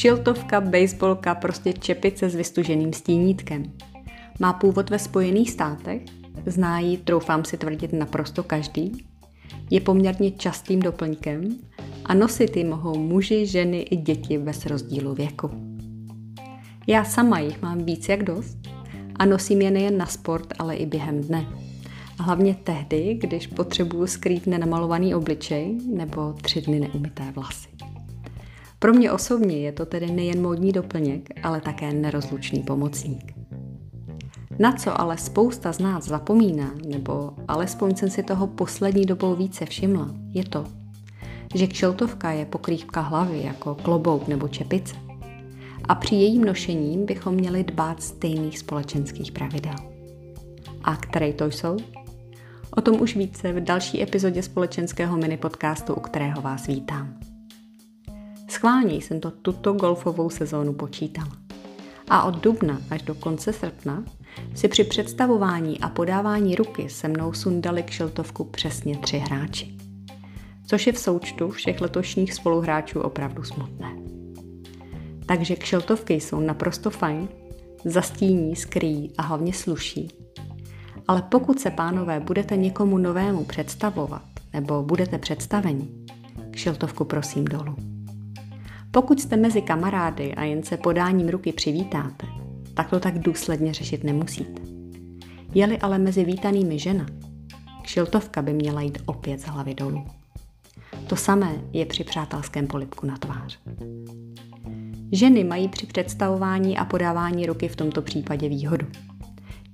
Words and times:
Kšiltovka, 0.00 0.60
baseballka, 0.60 1.34
prostě 1.34 1.72
čepice 1.72 2.30
s 2.30 2.34
vystuženým 2.34 2.92
stínítkem. 2.92 3.62
Má 4.38 4.52
původ 4.52 4.90
ve 4.90 4.98
Spojených 4.98 5.50
státech, 5.50 6.02
zná 6.46 6.78
ji, 6.78 6.96
troufám 6.96 7.44
si 7.44 7.56
tvrdit, 7.56 7.92
naprosto 7.92 8.42
každý. 8.42 9.06
Je 9.70 9.80
poměrně 9.80 10.30
častým 10.30 10.80
doplňkem 10.80 11.58
a 12.04 12.14
nosit 12.14 12.56
ji 12.56 12.64
mohou 12.64 12.98
muži, 12.98 13.46
ženy 13.46 13.80
i 13.80 13.96
děti 13.96 14.38
bez 14.38 14.66
rozdílu 14.66 15.14
věku. 15.14 15.50
Já 16.86 17.04
sama 17.04 17.38
jich 17.38 17.62
mám 17.62 17.84
víc 17.84 18.08
jak 18.08 18.22
dost 18.24 18.58
a 19.16 19.26
nosím 19.26 19.62
je 19.62 19.70
nejen 19.70 19.98
na 19.98 20.06
sport, 20.06 20.52
ale 20.58 20.76
i 20.76 20.86
během 20.86 21.20
dne. 21.20 21.46
A 22.18 22.22
hlavně 22.22 22.54
tehdy, 22.54 23.18
když 23.20 23.46
potřebuju 23.46 24.06
skrýt 24.06 24.46
nenamalovaný 24.46 25.14
obličej 25.14 25.78
nebo 25.94 26.32
tři 26.32 26.60
dny 26.60 26.80
neumyté 26.80 27.32
vlasy. 27.34 27.69
Pro 28.82 28.92
mě 28.92 29.12
osobně 29.12 29.56
je 29.56 29.72
to 29.72 29.86
tedy 29.86 30.12
nejen 30.12 30.42
módní 30.42 30.72
doplněk, 30.72 31.28
ale 31.42 31.60
také 31.60 31.92
nerozlučný 31.92 32.62
pomocník. 32.62 33.34
Na 34.58 34.72
co 34.72 35.00
ale 35.00 35.18
spousta 35.18 35.72
z 35.72 35.78
nás 35.78 36.04
zapomíná, 36.04 36.70
nebo 36.86 37.32
alespoň 37.48 37.96
jsem 37.96 38.10
si 38.10 38.22
toho 38.22 38.46
poslední 38.46 39.06
dobou 39.06 39.34
více 39.34 39.66
všimla, 39.66 40.14
je 40.32 40.44
to, 40.44 40.64
že 41.54 41.66
kšeltovka 41.66 42.30
je 42.30 42.44
pokrývka 42.44 43.00
hlavy 43.00 43.42
jako 43.42 43.74
klobouk 43.74 44.28
nebo 44.28 44.48
čepice. 44.48 44.94
A 45.88 45.94
při 45.94 46.14
jejím 46.14 46.44
nošení 46.44 47.04
bychom 47.04 47.34
měli 47.34 47.64
dbát 47.64 48.02
stejných 48.02 48.58
společenských 48.58 49.32
pravidel. 49.32 49.76
A 50.84 50.96
které 50.96 51.32
to 51.32 51.46
jsou? 51.46 51.76
O 52.70 52.80
tom 52.80 53.00
už 53.00 53.16
více 53.16 53.52
v 53.52 53.60
další 53.64 54.02
epizodě 54.02 54.42
společenského 54.42 55.16
mini 55.16 55.36
podcastu, 55.36 55.94
u 55.94 56.00
kterého 56.00 56.42
vás 56.42 56.66
vítám. 56.66 57.29
Schválně 58.60 58.94
jsem 58.94 59.20
to 59.20 59.30
tuto 59.30 59.72
golfovou 59.72 60.30
sezónu 60.30 60.72
počítala. 60.72 61.36
A 62.08 62.22
od 62.22 62.34
dubna 62.34 62.80
až 62.90 63.02
do 63.02 63.14
konce 63.14 63.52
srpna 63.52 64.04
si 64.54 64.68
při 64.68 64.84
představování 64.84 65.80
a 65.80 65.88
podávání 65.88 66.54
ruky 66.54 66.88
se 66.90 67.08
mnou 67.08 67.32
sundali 67.32 67.82
kšeltovku 67.82 68.44
přesně 68.44 68.98
tři 68.98 69.18
hráči. 69.18 69.76
Což 70.66 70.86
je 70.86 70.92
v 70.92 70.98
součtu 70.98 71.50
všech 71.50 71.80
letošních 71.80 72.34
spoluhráčů 72.34 73.00
opravdu 73.00 73.44
smutné. 73.44 73.96
Takže 75.26 75.56
kšeltovky 75.56 76.14
jsou 76.14 76.40
naprosto 76.40 76.90
fajn, 76.90 77.28
zastíní, 77.84 78.56
skrýjí 78.56 79.12
a 79.18 79.22
hlavně 79.22 79.52
sluší. 79.52 80.08
Ale 81.08 81.22
pokud 81.22 81.60
se, 81.60 81.70
pánové, 81.70 82.20
budete 82.20 82.56
někomu 82.56 82.98
novému 82.98 83.44
představovat 83.44 84.22
nebo 84.52 84.82
budete 84.82 85.18
představeni, 85.18 85.88
kšeltovku 86.50 87.04
prosím 87.04 87.44
dolů. 87.44 87.89
Pokud 88.90 89.20
jste 89.20 89.36
mezi 89.36 89.62
kamarády 89.62 90.34
a 90.34 90.44
jen 90.44 90.62
se 90.62 90.76
podáním 90.76 91.28
ruky 91.28 91.52
přivítáte, 91.52 92.26
tak 92.74 92.90
to 92.90 93.00
tak 93.00 93.18
důsledně 93.18 93.74
řešit 93.74 94.04
nemusíte. 94.04 94.62
Je-li 95.54 95.78
ale 95.78 95.98
mezi 95.98 96.24
vítanými 96.24 96.78
žena, 96.78 97.06
kšiltovka 97.82 98.42
by 98.42 98.52
měla 98.52 98.80
jít 98.80 98.98
opět 99.06 99.40
z 99.40 99.44
hlavy 99.44 99.74
dolů. 99.74 100.04
To 101.06 101.16
samé 101.16 101.60
je 101.72 101.86
při 101.86 102.04
přátelském 102.04 102.66
polipku 102.66 103.06
na 103.06 103.16
tvář. 103.16 103.58
Ženy 105.12 105.44
mají 105.44 105.68
při 105.68 105.86
představování 105.86 106.78
a 106.78 106.84
podávání 106.84 107.46
ruky 107.46 107.68
v 107.68 107.76
tomto 107.76 108.02
případě 108.02 108.48
výhodu. 108.48 108.86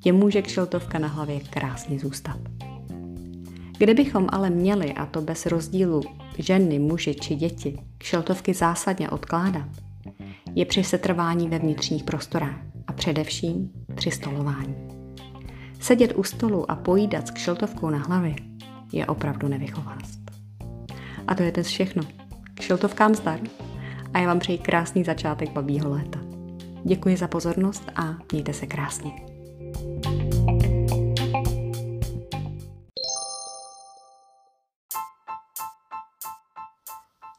Těm 0.00 0.16
může 0.16 0.42
kšiltovka 0.42 0.98
na 0.98 1.08
hlavě 1.08 1.40
krásně 1.40 1.98
zůstat. 1.98 2.38
Kdybychom 3.78 4.26
ale 4.32 4.50
měli, 4.50 4.92
a 4.92 5.06
to 5.06 5.20
bez 5.20 5.46
rozdílu 5.46 6.02
ženy, 6.38 6.78
muži 6.78 7.14
či 7.14 7.34
děti, 7.34 7.78
kšeltovky 7.98 8.54
zásadně 8.54 9.10
odkládat, 9.10 9.68
je 10.54 10.64
při 10.64 10.84
setrvání 10.84 11.48
ve 11.48 11.58
vnitřních 11.58 12.04
prostorách 12.04 12.60
a 12.86 12.92
především 12.92 13.70
při 13.94 14.10
stolování. 14.10 14.74
Sedět 15.80 16.12
u 16.16 16.22
stolu 16.22 16.70
a 16.70 16.76
pojídat 16.76 17.28
s 17.28 17.30
kšeltovkou 17.30 17.90
na 17.90 17.98
hlavě 17.98 18.34
je 18.92 19.06
opravdu 19.06 19.48
nevychovást. 19.48 20.20
A 21.26 21.34
to 21.34 21.42
je 21.42 21.52
dnes 21.52 21.66
všechno. 21.66 22.02
Kšeltovkám 22.54 23.14
zdar 23.14 23.40
a 24.14 24.18
já 24.18 24.26
vám 24.26 24.38
přeji 24.38 24.58
krásný 24.58 25.04
začátek 25.04 25.52
babího 25.52 25.90
léta. 25.90 26.20
Děkuji 26.84 27.16
za 27.16 27.28
pozornost 27.28 27.90
a 27.96 28.14
mějte 28.32 28.52
se 28.52 28.66
krásně. 28.66 29.33